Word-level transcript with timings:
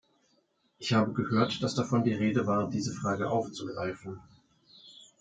Ich 0.79 0.93
habe 0.93 1.13
gehört, 1.13 1.61
dass 1.61 1.75
davon 1.75 2.03
die 2.03 2.15
Rede 2.15 2.47
war, 2.47 2.67
diese 2.67 2.91
Frage 2.91 3.29
aufzugreifen. 3.29 4.19